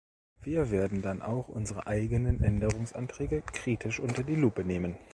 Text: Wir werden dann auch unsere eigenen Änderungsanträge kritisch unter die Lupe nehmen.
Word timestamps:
Wir 0.41 0.71
werden 0.71 1.03
dann 1.03 1.21
auch 1.21 1.47
unsere 1.47 1.85
eigenen 1.85 2.41
Änderungsanträge 2.41 3.43
kritisch 3.43 3.99
unter 3.99 4.23
die 4.23 4.33
Lupe 4.33 4.65
nehmen. 4.65 4.97